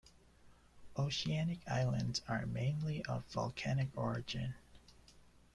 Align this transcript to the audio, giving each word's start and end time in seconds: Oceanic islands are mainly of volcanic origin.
Oceanic 0.97 1.59
islands 1.67 2.23
are 2.27 2.47
mainly 2.47 3.05
of 3.05 3.23
volcanic 3.25 3.89
origin. 3.95 4.55